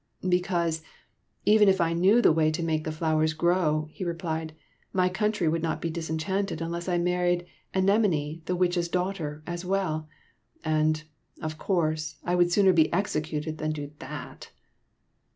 ''Because, 0.29 0.81
even 1.45 1.69
if 1.69 1.79
I 1.79 1.93
knew 1.93 2.23
the 2.23 2.31
way 2.31 2.49
to 2.49 2.63
make 2.63 2.85
the 2.85 2.91
flowers 2.91 3.33
grow," 3.35 3.87
he 3.91 4.03
replied," 4.03 4.53
my 4.93 5.09
country 5.09 5.47
would 5.47 5.61
not 5.61 5.79
be 5.79 5.91
disenchanted 5.91 6.59
unless 6.59 6.89
I 6.89 6.97
married 6.97 7.45
Anemone, 7.75 8.41
the 8.47 8.55
Witch's 8.55 8.89
daughter, 8.89 9.43
as 9.45 9.63
well. 9.63 10.09
And, 10.65 11.03
of 11.39 11.59
course, 11.59 12.15
I 12.23 12.33
would 12.33 12.51
sooner 12.51 12.73
be 12.73 12.91
executed 12.91 13.59
than 13.59 13.73
do 13.73 13.91
that!" 13.99 14.49